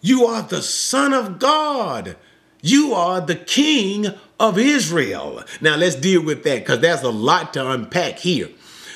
[0.00, 2.16] you are the Son of God.
[2.62, 4.06] You are the King
[4.38, 5.42] of Israel.
[5.60, 8.50] Now let's deal with that because there's a lot to unpack here.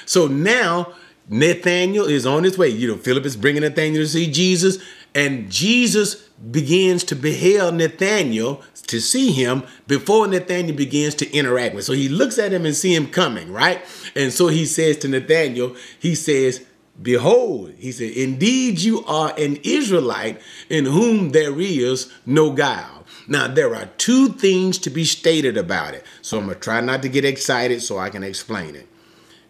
[0.06, 0.92] So now
[1.28, 2.68] Nathaniel is on his way.
[2.68, 4.78] You know, Philip is bringing Nathaniel to see Jesus,
[5.14, 11.84] and Jesus begins to behail Nathaniel to see him before Nathaniel begins to interact with.
[11.84, 13.80] So he looks at him and see him coming, right?
[14.14, 16.64] And so he says to Nathaniel, he says,
[17.00, 23.04] Behold, he said, Indeed, you are an Israelite in whom there is no guile.
[23.26, 26.04] Now, there are two things to be stated about it.
[26.22, 28.86] So I'm going to try not to get excited so I can explain it.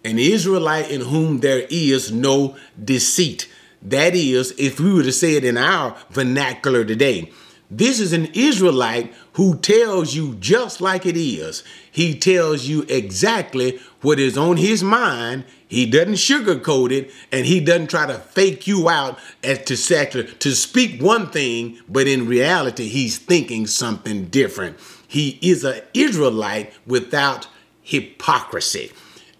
[0.05, 3.49] An Israelite in whom there is no deceit.
[3.85, 7.31] That is, if we were to say it in our vernacular today,
[7.70, 11.64] this is an Israelite who tells you just like it is.
[11.90, 15.44] He tells you exactly what is on his mind.
[15.66, 20.55] He doesn't sugarcoat it and he doesn't try to fake you out as to to
[20.55, 24.79] speak one thing, but in reality, he's thinking something different.
[25.07, 27.49] He is an Israelite without
[27.83, 28.92] hypocrisy.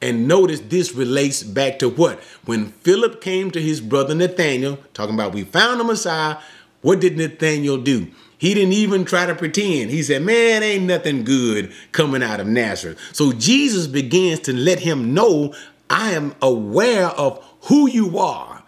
[0.05, 2.21] And notice this relates back to what?
[2.45, 6.37] When Philip came to his brother Nathaniel, talking about we found the Messiah,
[6.83, 8.09] what did Nathaniel do?
[8.37, 9.90] He didn't even try to pretend.
[9.90, 12.99] He said, Man, ain't nothing good coming out of Nazareth.
[13.14, 15.55] So Jesus begins to let him know
[15.88, 18.62] I am aware of who you are.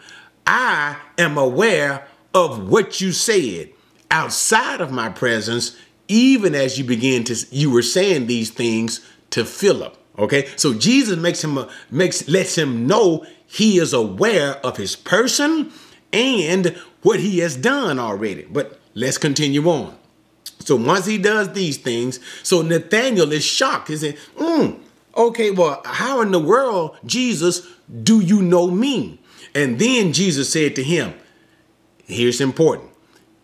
[0.47, 3.69] I am aware of what you said
[4.11, 5.77] outside of my presence,
[6.09, 9.99] even as you begin to, you were saying these things to Philip.
[10.19, 11.59] Okay, so Jesus makes him
[11.91, 15.73] makes lets him know he is aware of his person
[16.13, 16.69] and
[17.03, 18.45] what he has done already.
[18.45, 19.95] But Let's continue on.
[20.61, 23.89] So once he does these things, so Nathaniel is shocked.
[23.89, 24.81] He said, mm,
[25.15, 27.69] okay, well, how in the world, Jesus,
[28.03, 29.21] do you know me?
[29.55, 31.13] And then Jesus said to him,
[32.07, 32.91] here's important.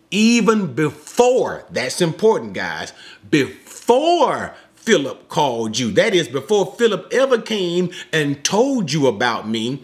[0.09, 2.93] Even before, that's important, guys,
[3.29, 9.81] before Philip called you, that is, before Philip ever came and told you about me,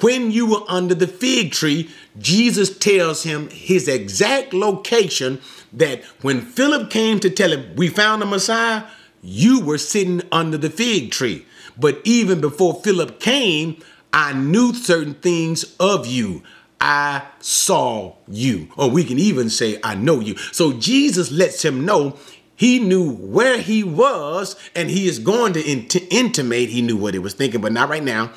[0.00, 5.40] when you were under the fig tree, Jesus tells him his exact location
[5.72, 8.84] that when Philip came to tell him, We found the Messiah,
[9.22, 11.46] you were sitting under the fig tree.
[11.78, 13.80] But even before Philip came,
[14.12, 16.42] I knew certain things of you.
[16.80, 18.72] I saw you.
[18.76, 20.36] Or we can even say, I know you.
[20.36, 22.18] So Jesus lets him know
[22.62, 27.12] he knew where he was and he is going to int- intimate he knew what
[27.12, 28.30] he was thinking, but not right now.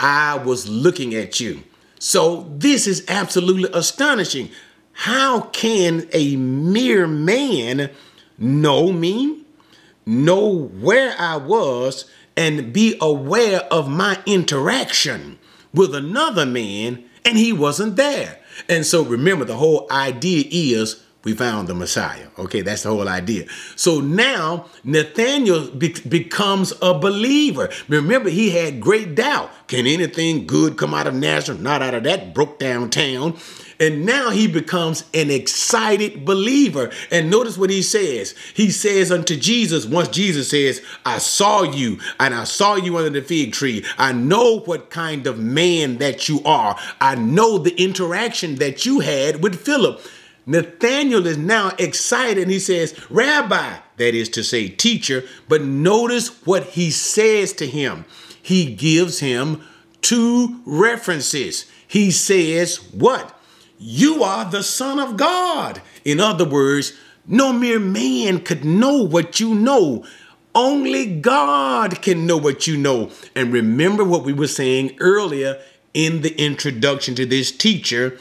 [0.00, 1.62] I was looking at you.
[2.00, 4.50] So this is absolutely astonishing.
[4.94, 7.90] How can a mere man
[8.36, 9.44] know me,
[10.04, 15.38] know where I was, and be aware of my interaction
[15.72, 18.40] with another man and he wasn't there?
[18.68, 22.28] And so remember, the whole idea is we found the Messiah.
[22.38, 23.46] Okay, that's the whole idea.
[23.74, 27.68] So now Nathaniel be- becomes a believer.
[27.88, 29.50] Remember, he had great doubt.
[29.66, 31.60] Can anything good come out of Nazareth?
[31.60, 33.36] Not out of that broke down town.
[33.80, 36.92] And now he becomes an excited believer.
[37.10, 38.36] And notice what he says.
[38.54, 43.10] He says unto Jesus, once Jesus says, I saw you and I saw you under
[43.10, 43.84] the fig tree.
[43.98, 46.78] I know what kind of man that you are.
[47.00, 50.00] I know the interaction that you had with Philip.
[50.46, 55.24] Nathaniel is now excited and he says, Rabbi, that is to say, teacher.
[55.48, 58.04] But notice what he says to him.
[58.40, 59.62] He gives him
[60.02, 61.66] two references.
[61.88, 63.32] He says, What?
[63.78, 65.82] You are the Son of God.
[66.04, 66.92] In other words,
[67.26, 70.04] no mere man could know what you know.
[70.54, 73.10] Only God can know what you know.
[73.34, 75.60] And remember what we were saying earlier
[75.92, 78.18] in the introduction to this teacher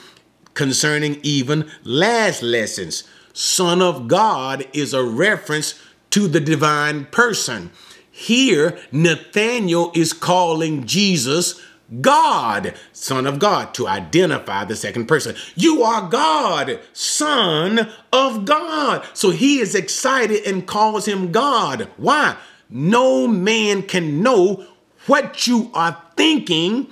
[0.56, 3.04] concerning even last lessons.
[3.34, 5.80] Son of God is a reference
[6.10, 7.70] to the divine person.
[8.10, 11.62] Here, Nathaniel is calling Jesus
[12.02, 15.36] God, Son of God, to identify the second person.
[15.56, 19.06] You are God, Son of God.
[19.14, 21.90] So he is excited and calls him God.
[21.98, 22.38] Why?
[22.70, 24.66] No man can know
[25.06, 26.88] what you are thinking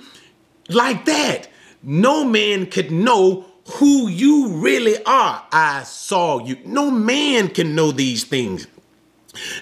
[0.68, 1.48] like that.
[1.82, 5.44] No man could know who you really are.
[5.50, 6.58] I saw you.
[6.64, 8.66] No man can know these things.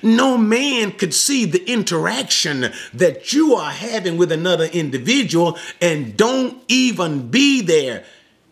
[0.02, 6.62] No man could see the interaction that you are having with another individual and don't
[6.68, 8.04] even be there.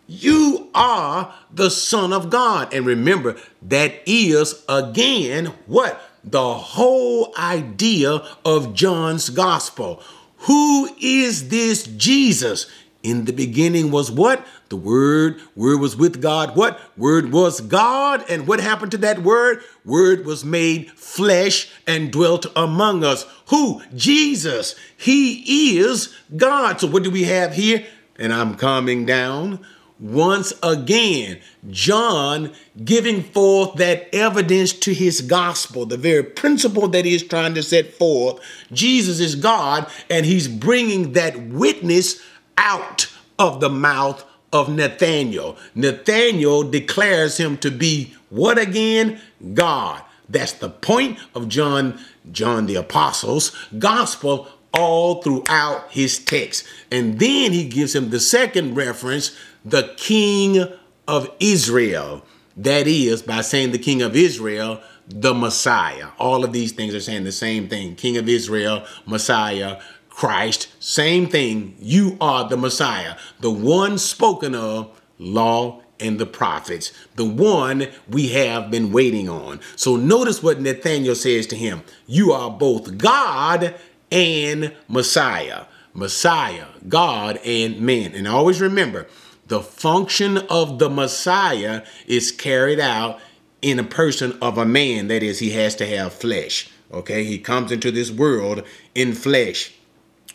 [0.06, 2.72] You are the Son of God.
[2.72, 6.00] And remember, that is again what?
[6.24, 10.02] The whole idea of John's gospel.
[10.38, 12.66] Who is this Jesus?
[13.02, 14.46] In the beginning was what?
[14.70, 15.40] The Word.
[15.56, 16.56] Word was with God.
[16.56, 16.80] What?
[16.96, 18.24] Word was God.
[18.30, 19.62] And what happened to that Word?
[19.84, 23.26] Word was made flesh and dwelt among us.
[23.48, 23.82] Who?
[23.96, 24.76] Jesus.
[24.96, 26.80] He is God.
[26.80, 27.84] So what do we have here?
[28.16, 29.66] And I'm coming down.
[29.98, 32.52] Once again, John
[32.84, 37.62] giving forth that evidence to his gospel, the very principle that he is trying to
[37.62, 38.40] set forth.
[38.72, 42.22] Jesus is God, and he's bringing that witness
[42.56, 45.56] out of the mouth of Nathaniel.
[45.74, 49.20] Nathaniel declares him to be what again?
[49.54, 50.02] God.
[50.28, 51.98] That's the point of John,
[52.30, 56.64] John the Apostle's gospel all throughout his text.
[56.92, 60.64] And then he gives him the second reference, the king
[61.08, 62.24] of Israel.
[62.56, 66.08] That is, by saying the king of Israel, the Messiah.
[66.18, 69.80] All of these things are saying the same thing King of Israel, Messiah,
[70.20, 71.76] Christ, same thing.
[71.80, 78.28] You are the Messiah, the one spoken of, law and the prophets, the one we
[78.28, 79.60] have been waiting on.
[79.76, 83.76] So notice what Nathaniel says to him You are both God
[84.12, 85.64] and Messiah.
[85.94, 88.14] Messiah, God and man.
[88.14, 89.06] And always remember,
[89.46, 93.20] the function of the Messiah is carried out
[93.62, 95.08] in a person of a man.
[95.08, 96.70] That is, he has to have flesh.
[96.92, 98.64] Okay, he comes into this world
[98.94, 99.72] in flesh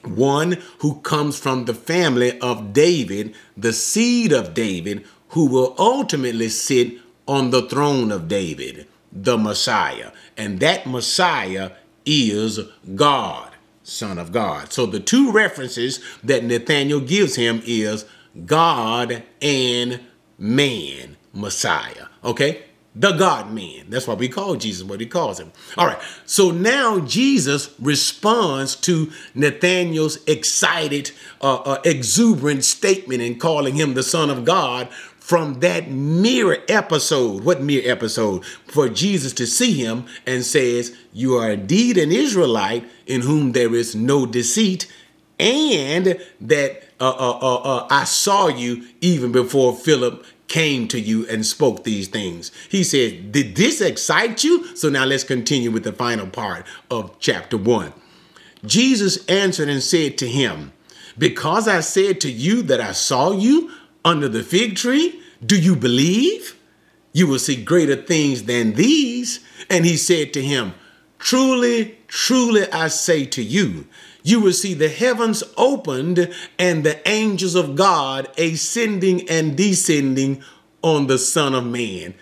[0.08, 6.50] one who comes from the family of David, the seed of David, who will ultimately
[6.50, 10.12] sit on the throne of David, the Messiah.
[10.38, 11.72] And that Messiah
[12.06, 12.60] is
[12.94, 13.52] God,
[13.84, 14.72] Son of God.
[14.72, 18.06] So the two references that Nathaniel gives him is
[18.46, 20.02] God and
[20.38, 22.08] man, Messiah.
[22.24, 22.65] Okay?
[22.96, 23.86] The God man.
[23.90, 25.52] That's why we call Jesus what he calls him.
[25.78, 26.02] All right.
[26.26, 34.04] So now Jesus responds to Nathaniel's excited, uh, uh, exuberant statement in calling him the
[34.04, 34.90] Son of God
[35.26, 37.44] from that mere episode.
[37.44, 38.46] What mere episode?
[38.68, 43.74] For Jesus to see him and says, You are indeed an Israelite in whom there
[43.74, 44.88] is no deceit,
[45.38, 51.28] and that uh, uh, uh, uh I saw you even before Philip came to you
[51.28, 52.52] and spoke these things.
[52.70, 54.76] He said, Did this excite you?
[54.76, 57.94] So now let's continue with the final part of chapter one.
[58.66, 60.72] Jesus answered and said to him,
[61.18, 63.72] Because I said to you that I saw you
[64.04, 66.58] under the fig tree, do you believe?
[67.14, 69.40] You will see greater things than these.
[69.70, 70.74] And he said to him,
[71.18, 73.88] Truly, truly, I say to you,
[74.26, 80.44] you will see the heavens opened and the angels of God ascending and descending
[80.82, 82.16] on the Son of Man.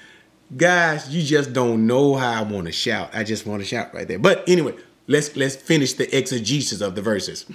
[0.56, 3.10] Guys, you just don't know how I want to shout.
[3.14, 4.20] I just want to shout right there.
[4.20, 4.76] But anyway,
[5.08, 7.46] let's let's finish the exegesis of the verses.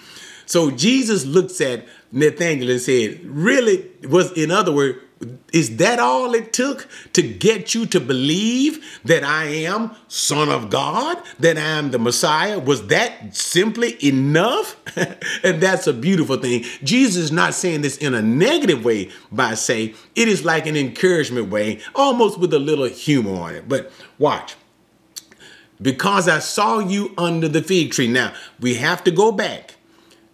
[0.47, 4.99] So Jesus looks at Nathaniel and said, Really, was in other words,
[5.53, 10.71] is that all it took to get you to believe that I am Son of
[10.71, 12.59] God, that I am the Messiah?
[12.59, 14.77] Was that simply enough?
[15.43, 16.65] and that's a beautiful thing.
[16.85, 20.77] Jesus is not saying this in a negative way by say it is like an
[20.77, 23.69] encouragement way, almost with a little humor on it.
[23.69, 24.55] But watch.
[25.81, 28.09] Because I saw you under the fig tree.
[28.09, 29.77] Now, we have to go back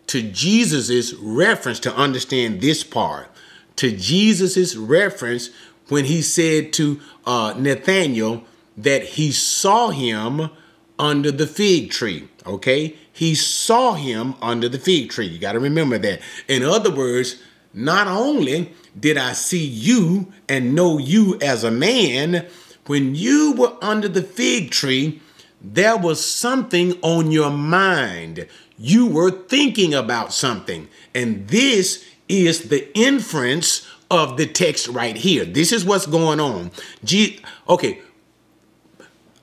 [0.09, 3.29] to Jesus's reference to understand this part
[3.77, 5.51] to Jesus's reference
[5.89, 8.45] when he said to uh, Nathaniel
[8.77, 10.51] that he saw him
[10.99, 12.29] under the fig tree.
[12.47, 15.27] Okay, he saw him under the fig tree.
[15.27, 16.21] You got to remember that.
[16.49, 22.47] In other words, not only did I see you and know you as a man,
[22.87, 25.21] when you were under the fig tree,
[25.61, 28.47] there was something on your mind.
[28.79, 30.89] You were thinking about something.
[31.15, 35.45] And this is the inference of the text right here.
[35.45, 36.71] This is what's going on.
[37.05, 38.01] G- okay,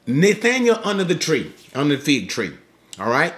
[0.07, 2.51] Nathaniel under the tree, under the fig tree.
[2.99, 3.33] All right,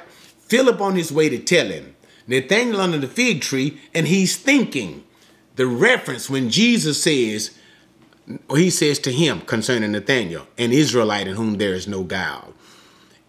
[0.48, 1.96] Philip on his way to tell him.
[2.28, 5.04] Nathaniel under the fig tree, and he's thinking
[5.56, 7.58] the reference when Jesus says,
[8.48, 12.54] or he says to him concerning Nathaniel, an Israelite in whom there is no guile,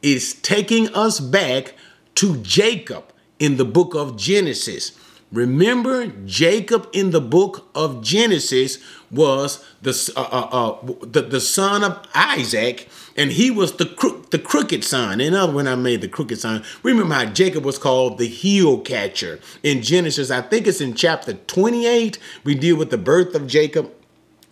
[0.02, 1.74] is taking us back
[2.16, 4.92] to Jacob in the book of Genesis.
[5.34, 8.78] Remember, Jacob in the book of Genesis
[9.10, 14.22] was the, uh, uh, uh, the, the son of Isaac, and he was the cro-
[14.30, 15.20] the crooked son.
[15.20, 18.78] In other when I made the crooked son, remember how Jacob was called the heel
[18.78, 20.30] catcher in Genesis.
[20.30, 22.16] I think it's in chapter 28.
[22.44, 23.92] We deal with the birth of Jacob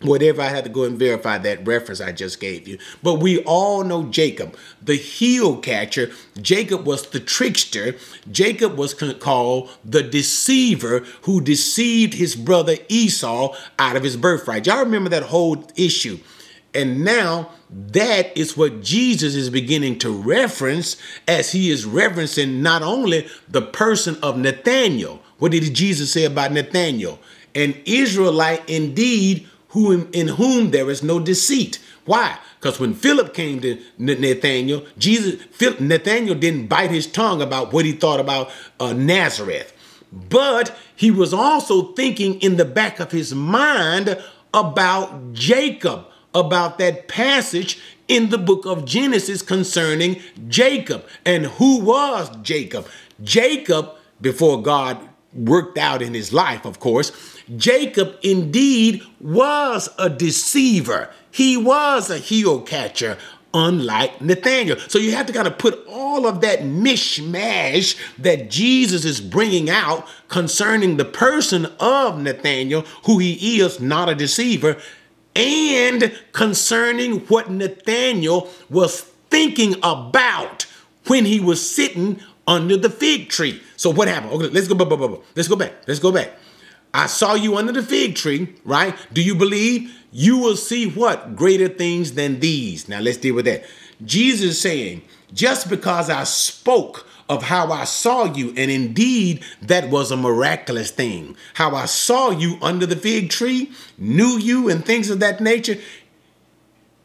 [0.03, 2.77] whatever I had to go and verify that reference I just gave you.
[3.01, 6.11] But we all know Jacob, the heel catcher.
[6.41, 7.95] Jacob was the trickster.
[8.31, 14.67] Jacob was called the deceiver who deceived his brother Esau out of his birthright.
[14.67, 16.19] Y'all remember that whole issue.
[16.73, 20.97] And now that is what Jesus is beginning to reference
[21.27, 25.21] as he is referencing not only the person of Nathaniel.
[25.39, 27.19] What did Jesus say about Nathaniel?
[27.55, 31.79] An Israelite indeed who in, whom there is no deceit.
[32.05, 32.37] Why?
[32.59, 35.41] Because when Philip came to Nathaniel, Jesus,
[35.79, 39.73] Nathaniel didn't bite his tongue about what he thought about uh, Nazareth,
[40.11, 44.21] but he was also thinking in the back of his mind
[44.53, 51.05] about Jacob, about that passage in the book of Genesis concerning Jacob.
[51.25, 52.87] And who was Jacob?
[53.23, 57.11] Jacob, before God worked out in his life, of course,
[57.57, 61.09] Jacob indeed was a deceiver.
[61.31, 63.17] He was a heel catcher,
[63.53, 64.77] unlike Nathaniel.
[64.87, 69.69] So you have to kind of put all of that mishmash that Jesus is bringing
[69.69, 74.77] out concerning the person of Nathaniel, who he is not a deceiver,
[75.35, 80.65] and concerning what Nathaniel was thinking about
[81.07, 83.61] when he was sitting under the fig tree.
[83.83, 84.31] So what happened?
[84.31, 85.21] Okay, let's go.
[85.35, 85.73] Let's go back.
[85.85, 86.31] Let's go back.
[86.93, 88.95] I saw you under the fig tree, right?
[89.11, 89.93] Do you believe?
[90.09, 91.35] You will see what?
[91.35, 92.87] Greater things than these.
[92.87, 93.65] Now let's deal with that.
[94.05, 95.01] Jesus saying,
[95.33, 100.89] just because I spoke of how I saw you, and indeed that was a miraculous
[100.89, 101.35] thing.
[101.55, 105.75] How I saw you under the fig tree, knew you, and things of that nature.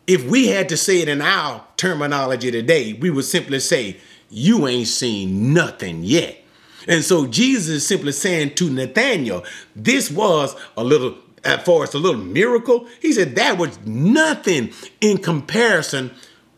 [0.06, 3.96] If we had to say it in our terminology today, we would simply say,
[4.30, 6.44] You ain't seen nothing yet.
[6.88, 9.44] And so Jesus is simply saying to Nathaniel,
[9.76, 12.88] this was a little, at first, a little miracle.
[13.00, 16.12] He said that was nothing in comparison.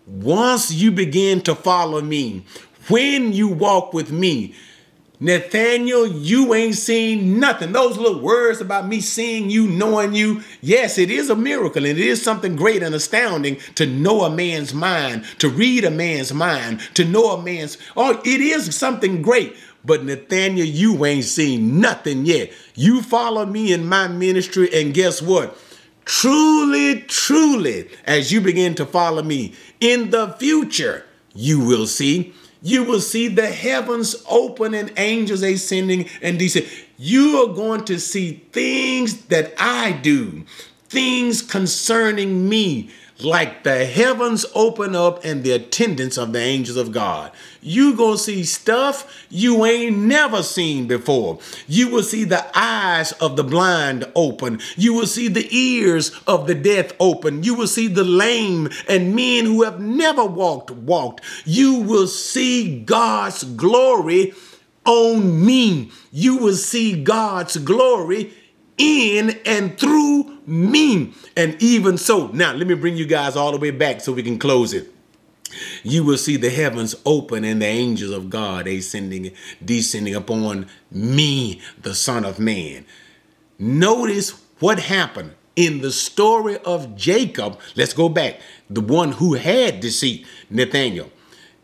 [0.06, 2.44] Once you begin to follow me,
[2.88, 4.54] when you walk with me,
[5.22, 7.72] Nathaniel, you ain't seen nothing.
[7.72, 11.98] Those little words about me seeing you, knowing you, yes, it is a miracle and
[11.98, 16.32] it is something great and astounding to know a man's mind, to read a man's
[16.32, 19.54] mind, to know a man's, oh, it is something great.
[19.84, 22.52] But Nathaniel, you ain't seen nothing yet.
[22.74, 25.56] You follow me in my ministry, and guess what?
[26.04, 32.34] Truly, truly, as you begin to follow me in the future, you will see.
[32.62, 36.70] You will see the heavens open and angels ascending and descending.
[36.98, 40.44] You are going to see things that I do,
[40.88, 42.90] things concerning me
[43.24, 47.32] like the heavens open up and the attendance of the angels of God.
[47.60, 51.38] You gonna see stuff you ain't never seen before.
[51.66, 54.60] You will see the eyes of the blind open.
[54.76, 57.42] You will see the ears of the deaf open.
[57.42, 61.22] You will see the lame and men who have never walked walked.
[61.44, 64.32] You will see God's glory
[64.84, 65.90] on me.
[66.10, 68.32] You will see God's glory
[68.78, 71.14] in and through me.
[71.36, 74.22] And even so, now let me bring you guys all the way back so we
[74.22, 74.92] can close it.
[75.82, 79.32] You will see the heavens open and the angels of God ascending,
[79.64, 82.84] descending upon me, the Son of Man.
[83.58, 87.58] Notice what happened in the story of Jacob.
[87.74, 88.40] Let's go back.
[88.68, 91.10] The one who had deceit, Nathaniel.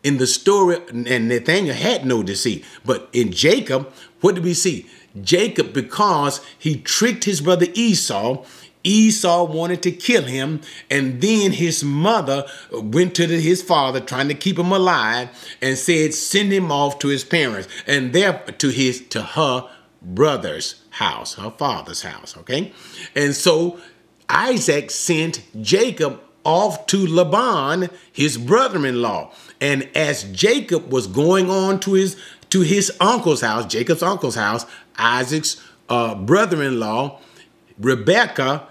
[0.03, 2.65] In the story, and Nathaniel had no deceit.
[2.85, 4.87] But in Jacob, what did we see?
[5.23, 8.45] Jacob because he tricked his brother Esau.
[8.87, 14.29] Esau wanted to kill him, and then his mother went to the, his father, trying
[14.29, 15.29] to keep him alive,
[15.61, 19.69] and said, "Send him off to his parents, and there to his to her
[20.01, 22.73] brother's house, her father's house." Okay,
[23.15, 23.79] and so
[24.29, 31.95] Isaac sent Jacob off to Laban, his brother-in-law, and as Jacob was going on to
[31.95, 32.17] his
[32.51, 34.65] to his uncle's house, Jacob's uncle's house,
[34.97, 37.21] Isaac's uh, brother in law,
[37.79, 38.69] Rebecca,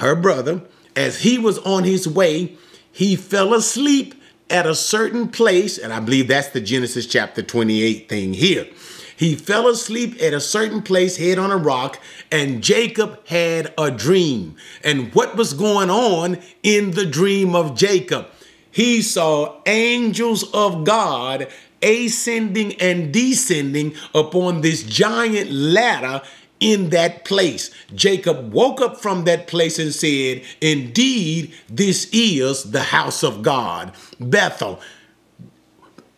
[0.00, 0.62] her brother,
[0.96, 2.56] as he was on his way,
[2.90, 4.14] he fell asleep
[4.48, 8.66] at a certain place, and I believe that's the Genesis chapter 28 thing here.
[9.14, 12.00] He fell asleep at a certain place, head on a rock,
[12.32, 14.56] and Jacob had a dream.
[14.82, 18.28] And what was going on in the dream of Jacob?
[18.70, 21.48] He saw angels of God
[21.82, 26.22] ascending and descending upon this giant ladder
[26.60, 27.70] in that place.
[27.94, 33.92] Jacob woke up from that place and said, Indeed, this is the house of God,
[34.20, 34.80] Bethel.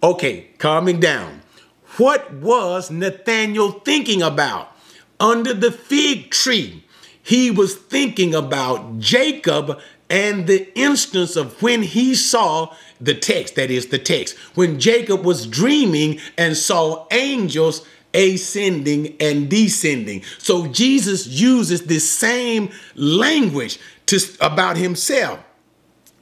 [0.02, 1.42] Okay, calming down.
[1.96, 4.76] What was Nathaniel thinking about?
[5.20, 6.84] Under the fig tree,
[7.22, 9.80] he was thinking about Jacob
[10.10, 15.24] and the instance of when he saw the text, that is the text, when Jacob
[15.24, 20.22] was dreaming and saw angels ascending and descending.
[20.38, 25.40] So Jesus uses this same language to about himself.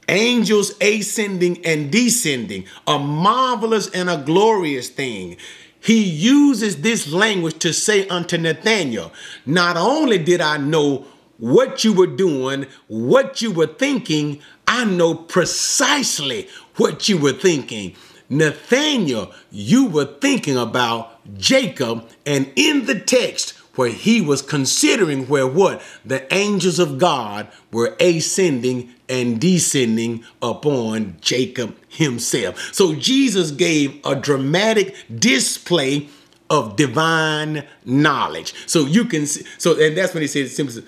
[0.07, 5.37] Angels ascending and descending, a marvelous and a glorious thing.
[5.79, 9.11] He uses this language to say unto Nathanael,
[9.45, 15.15] Not only did I know what you were doing, what you were thinking, I know
[15.15, 17.95] precisely what you were thinking.
[18.31, 25.45] Nathaniel, you were thinking about Jacob, and in the text where he was considering where
[25.45, 25.81] what?
[26.05, 32.73] The angels of God were ascending and descending upon Jacob himself.
[32.73, 36.07] So Jesus gave a dramatic display
[36.49, 38.53] of divine knowledge.
[38.65, 40.85] So you can see, so and that's when he said simply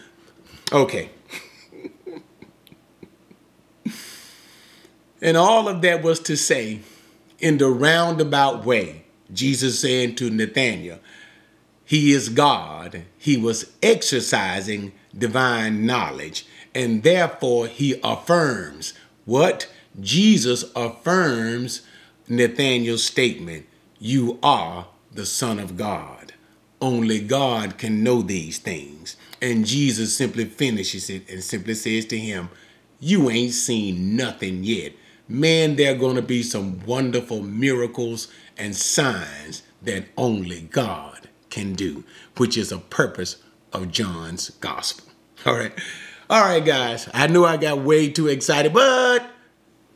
[0.72, 1.10] okay.
[5.22, 6.80] and all of that was to say
[7.44, 11.00] in the roundabout way, Jesus saying to Nathanael,
[11.84, 13.04] He is God.
[13.18, 18.94] He was exercising divine knowledge, and therefore he affirms
[19.26, 19.70] what?
[20.00, 21.82] Jesus affirms
[22.30, 23.66] Nathanael's statement
[24.00, 26.34] You are the Son of God.
[26.82, 29.18] Only God can know these things.
[29.42, 32.50] And Jesus simply finishes it and simply says to him,
[33.02, 34.94] You ain't seen nothing yet
[35.28, 41.74] man, there are going to be some wonderful miracles and signs that only God can
[41.74, 42.04] do,
[42.38, 43.38] which is a purpose
[43.72, 45.12] of John's gospel.
[45.46, 45.74] All right.
[46.30, 47.10] All right, guys.
[47.14, 49.26] I know I got way too excited, but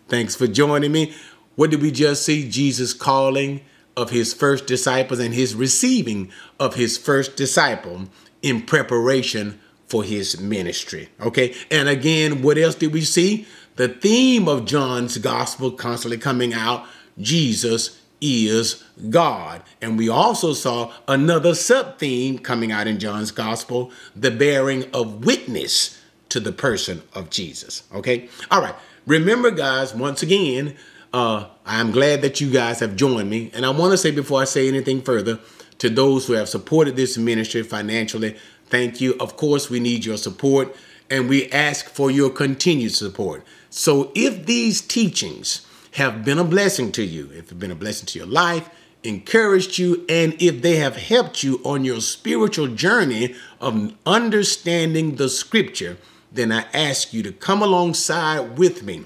[0.08, 1.14] thanks for joining me.
[1.56, 2.48] What did we just see?
[2.50, 3.62] Jesus calling
[3.96, 8.08] of his first disciples and his receiving of his first disciple
[8.44, 11.10] in preparation for his ministry.
[11.20, 11.56] Okay.
[11.72, 13.48] And again, what else did we see?
[13.78, 16.86] The theme of John's gospel constantly coming out
[17.20, 19.62] Jesus is God.
[19.82, 25.26] And we also saw another sub theme coming out in John's gospel the bearing of
[25.26, 27.84] witness to the person of Jesus.
[27.94, 28.30] Okay?
[28.52, 28.76] All right.
[29.06, 30.76] Remember, guys, once again,
[31.14, 33.52] uh, I'm glad that you guys have joined me.
[33.54, 35.40] And I want to say before I say anything further,
[35.78, 39.16] to those who have supported this ministry financially, thank you.
[39.20, 40.76] Of course, we need your support
[41.10, 43.46] and we ask for your continued support.
[43.70, 48.06] So if these teachings have been a blessing to you, if they've been a blessing
[48.08, 48.70] to your life,
[49.04, 55.30] encouraged you, and if they have helped you on your spiritual journey of understanding the
[55.30, 55.98] scripture,
[56.32, 59.06] then I ask you to come alongside with me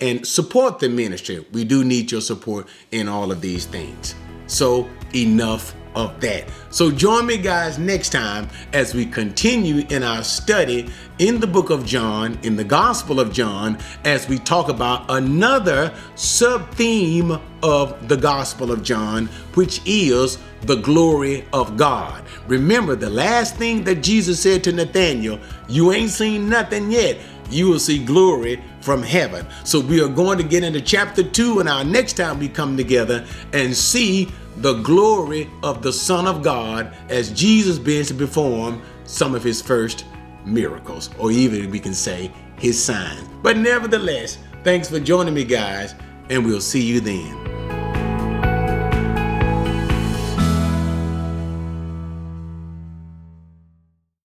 [0.00, 1.44] and support the ministry.
[1.52, 4.14] We do need your support in all of these things.
[4.46, 6.44] So, enough of that.
[6.70, 11.70] So join me, guys, next time as we continue in our study in the book
[11.70, 18.08] of John, in the Gospel of John, as we talk about another sub theme of
[18.08, 22.24] the Gospel of John, which is the glory of God.
[22.46, 25.38] Remember, the last thing that Jesus said to Nathanael,
[25.68, 27.18] You ain't seen nothing yet.
[27.50, 29.46] You will see glory from heaven.
[29.64, 32.76] So, we are going to get into chapter two, and our next time we come
[32.76, 38.82] together and see the glory of the Son of God as Jesus begins to perform
[39.04, 40.06] some of his first
[40.44, 43.28] miracles, or even we can say his signs.
[43.42, 45.94] But nevertheless, thanks for joining me, guys,
[46.30, 47.63] and we'll see you then.